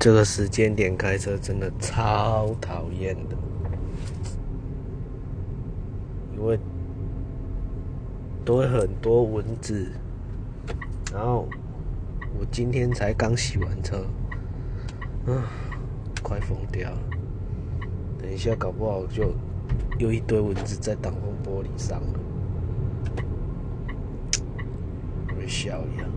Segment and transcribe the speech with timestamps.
[0.00, 3.36] 这个时间点开车真的超讨厌的，
[6.34, 6.58] 因为
[8.42, 9.92] 多很多蚊子。
[11.12, 11.46] 然后
[12.38, 14.06] 我今天才刚洗完车，
[15.26, 15.44] 啊，
[16.22, 16.98] 快疯掉了！
[18.22, 19.34] 等一下，搞不好就
[19.98, 22.20] 又一堆蚊子在挡风玻璃上了，
[25.38, 26.08] 微笑一样。